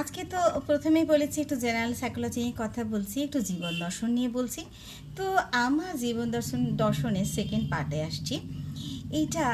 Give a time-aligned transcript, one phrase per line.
[0.00, 4.62] আজকে তো প্রথমেই বলেছি, একটু জেনারেল সাইকোলজি নিয়ে কথা বলছি, একটু জীবন দর্শন নিয়ে বলছি।
[5.18, 5.24] তো
[5.66, 8.34] আমার জীবন দর্শন, দর্শনের সেকেন্ড পার্টে আসছি।
[9.18, 9.44] এইটা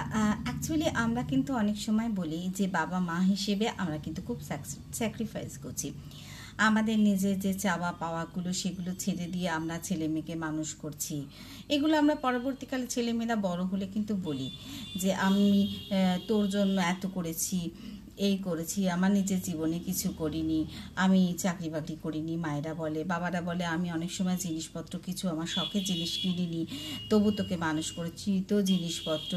[0.47, 4.39] অ্যাকচুয়ালি আমরা কিন্তু অনেক সময় বলি যে বাবা মা হিসেবে আমরা কিন্তু খুব
[4.99, 5.89] স্যাক্রিফাইস করছি।
[6.69, 11.17] আমাদের নিজের যে চাওয়া পাওয়াগুলো সেগুলো ছেড়ে দিয়ে আমরা ছেলে মেয়েকে মানুষ করছি।
[11.75, 14.49] এগুলো আমরা পরবর্তীকালে ছেলেমেয়েরা বড় হলে কিন্তু বলি
[15.03, 15.49] যে আমি
[16.29, 17.59] তোর জন্য এত করেছি
[18.29, 20.61] এই করেছি, আমার নিজের জীবনে কিছু করিনি,
[21.05, 25.85] আমি চাকরি বাকরি করিনি, মায়েরা বলে, বাবারা বলে, আমি অনেক সময় জিনিসপত্র কিছু আমার শখের
[25.85, 26.63] জিনিস কিনিনি,
[27.11, 29.33] তবু তোকে মানুষ করেছি, তো জিনিসপত্র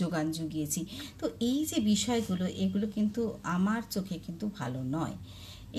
[0.00, 0.80] যোগান জুগিয়েছি।
[1.20, 3.22] তো এই যে বিষয়গুলো, এগুলো কিন্তু
[3.56, 5.16] আমার চোখে কিন্তু ভালো নয়।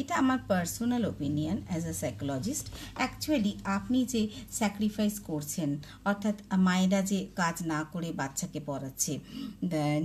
[0.02, 2.66] এটা আমার personal opinion as a psychologist
[3.00, 4.22] actually আপনি যে
[4.60, 5.70] স্যাক্রিফাইস করছেন,
[6.10, 6.36] অর্থাৎ
[6.68, 9.14] মায়েরা যে কাজ না করে বাচ্চাকে পড়াচ্ছে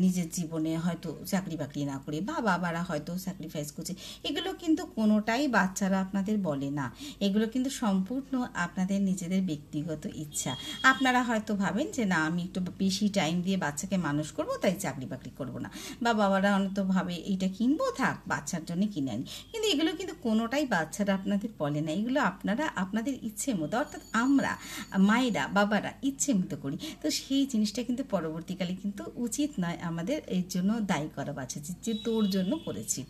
[0.05, 3.95] নিজের জীবনে হয়তো চাকরি বাকরি না করে বা বাবারা হয়তো স্যাক্রিফাইস করছে,
[4.29, 6.87] এগুলো কিন্তু কোনোটাই বাচ্চারা আপনাদের বলে না।
[7.27, 8.33] এগুলো কিন্তু সম্পূর্ণ
[8.65, 10.53] আপনাদের নিজেদের ব্যক্তিগত ইচ্ছা।
[10.91, 15.07] আপনারা হয়তো ভাবেন যে, না, আমি একটু বেশি টাইম দিয়ে বাচ্চাকে মানুষ করব, তাই চাকরি
[15.13, 15.69] বাকরি করব না।
[16.05, 20.67] বা বাবারা অনেক ভাবে, এইটা কিনবো, থাক, বাচ্চার জন্য কিনে আনি। কিন্তু এগুলো কিন্তু কোনোটাই
[20.67, 24.57] বাচ্চারা আপনাদের বলে না। এগুলো আপনারা আপনাদের ইচ্ছে মতো, অর্থাৎ আমরা,
[24.99, 30.43] মায়েরা, বাবারা ইচ্ছে মতো করি। তো সেই জিনিসটা কিন্তু পরবর্তীকালে কিন্তু উচিত নয় আমাদের এর
[30.49, 33.05] জন্য দায়ী করা বাচ্চা যে- তোর জন্য করেছি।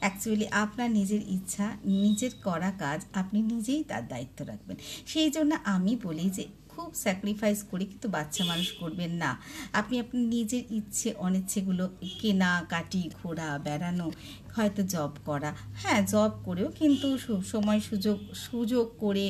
[0.00, 5.96] অ্যাকচুয়ালি আপনার নিজের ইচ্ছা, নিজের করা কাজ আপনি নিজেই তার দায়িত্ব রাখবেন। সেই জন্য আমি
[6.02, 9.30] বলি যে খুব স্যাক্রিফাইস করে, কিন্তু বাচ্চা মানুষ করবেন না।
[9.80, 11.84] আপনি আপনি নিজের ইচ্ছে অনিচ্ছেগুলো
[12.20, 14.06] কেনা কাটি ঘোরা, বেড়ানো,
[14.56, 15.50] হয়তো জব করা।
[15.82, 17.08] হ্যাঁ জব করেও কিন্তু
[17.52, 19.26] সময় সুযোগ সুযোগ করে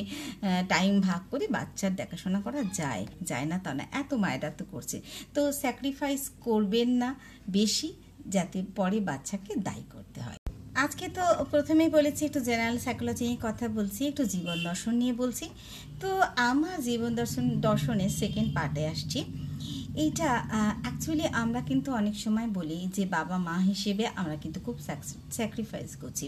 [0.73, 4.97] টাইম ভাগ করে বাচ্চার দেখাশোনা করা যায়। যায় না তা না, এত মায়েরা তো করছে।
[5.35, 7.09] তো স্যাক্রিফাইস করবেন না
[7.57, 7.89] বেশি,
[8.35, 10.39] যাতে পরে বাচ্চাকে দায়ী করতে হয়।
[10.83, 15.45] আজকে তো প্রথমেই বলেছি, একটু জেনারেল সাইকোলজি নিয়ে কথা বলছি, একটু জীবন দর্শন নিয়ে বলছি।
[16.01, 16.09] তো
[16.49, 19.19] আমার জীবন দর্শন, দর্শনের সেকেন্ড পার্টে আসছি।
[20.03, 20.27] এইটা
[20.83, 24.75] অ্যাকচুয়ালি আমরা কিন্তু অনেক সময় বলি যে বাবা মা হিসেবে আমরা কিন্তু খুব
[25.37, 26.25] স্যাক্রিফাইস করছি।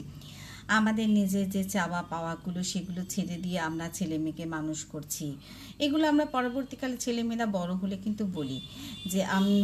[0.77, 5.25] আমাদের নিজের যে চাওয়া পাওয়াগুলো সেগুলো ছেড়ে দিয়ে আমরা ছেলে মেয়েকে মানুষ করছি।
[5.85, 8.59] এগুলো আমরা পরবর্তীকালে ছেলেমেয়েরা বড় হলে কিন্তু বলি
[9.11, 9.59] যে আমি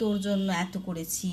[0.00, 1.28] তোর জন্য এত করেছি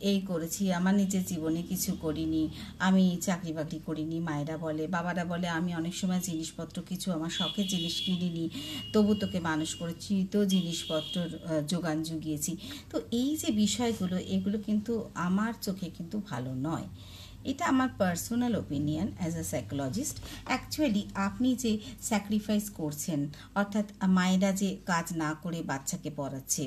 [0.00, 2.42] এই করেছি, আমার নিজের জীবনে কিছু করিনি,
[2.78, 7.66] আমি চাকরি বাকরি করিনি, মায়েরা বলে, বাবারা বলে, আমি অনেক সময় জিনিসপত্র, কিছু আমার শখের
[7.66, 8.44] জিনিস কিনিনি,
[8.92, 11.14] তবু তোকে মানুষ করেছি তো জিনিসপত্র
[11.68, 12.56] যোগান জুগিয়েছি।
[12.90, 16.88] তো এই যে বিষয়গুলো, এগুলো কিন্তু আমার চোখে কিন্তু ভালো নয়।
[17.50, 20.16] এটা আমার personal opinion as a psychologist
[20.48, 21.72] actually আপনি যে
[22.08, 23.20] স্যাক্রিফাইস করছেন,
[23.60, 23.86] অর্থাৎ
[24.16, 26.62] মায়েরা যে কাজ না করে বাচ্চাকে পড়াচ্ছে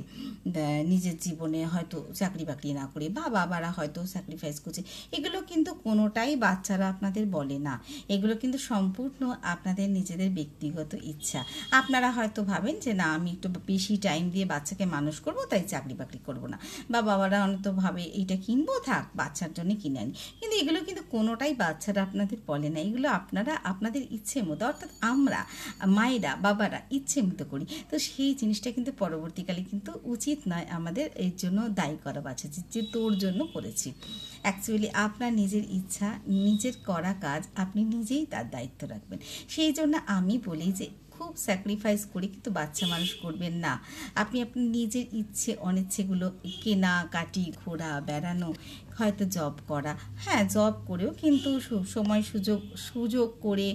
[0.91, 6.31] নিজের জীবনে হয়তো চাকরি বাকরি না করে, বা বাবারা হয়তো স্যাক্রিফাইস করছে, এগুলো কিন্তু কোনোটাই
[6.35, 7.73] বাচ্চারা আপনাদের বলে না।
[8.09, 9.22] এগুলো কিন্তু সম্পূর্ণ
[9.53, 11.41] আপনাদের নিজেদের ব্যক্তিগত ইচ্ছা।
[11.72, 15.94] আপনারা হয়তো ভাবেন যে, না, আমি একটু বেশি টাইম দিয়ে বাচ্চাকে মানুষ করব, তাই চাকরি
[15.94, 16.57] বাকরি করব না।
[16.91, 21.53] বা বাবারা অনেক ভাবে, এইটা কিনবো, থাক, বাচ্চার জন্য কিনে আনি। কিন্তু এগুলো কিন্তু কোনোটাই
[21.53, 25.46] বাচ্চারা আপনাদের বলে না। এগুলো আপনারা আপনাদের ইচ্ছে মতো, অর্থাৎ আমরা,
[25.85, 31.31] মায়েরা, বাবারা ইচ্ছে মতো করি। তো সেই জিনিসটা কিন্তু পরবর্তীকালে কিন্তু উচিত নয় আমাদের এর
[31.38, 33.94] জন্য দায়ী করা বাচ্চা যে- তোর জন্য করেছি।
[34.41, 39.19] অ্যাকচুয়ালি আপনার নিজের ইচ্ছা, নিজের করা কাজ আপনি নিজেই তার দায়িত্ব রাখবেন।
[39.50, 43.74] সেই জন্য আমি বলি যে খুব স্যাক্রিফাইস করে, কিন্তু বাচ্চা মানুষ করবেন না।
[44.22, 46.28] আপনি আপনি নিজের ইচ্ছে, অনিচ্ছেগুলো
[46.63, 48.50] কেনা কাটি ঘোরা, বেড়ানো,
[48.97, 51.50] হয়তো জব করা। হ্যাঁ জব করেও কিন্তু
[51.96, 52.59] সময় সুযোগ
[52.90, 53.68] সুযোগ করে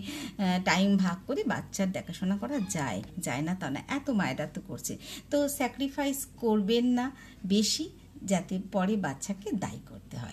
[0.69, 4.94] টাইম ভাগ করে বাচ্চার দেখাশোনা করা যায় যায় না তা না, এত মায়েরা তো করছে।
[5.31, 7.06] তো স্যাক্রিফাইস করবেন না
[7.54, 7.84] বেশি,
[8.31, 10.27] যাতে পরে বাচ্চাকে দায়ী করতে হয়।